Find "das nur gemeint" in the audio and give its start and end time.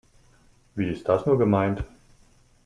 1.07-1.83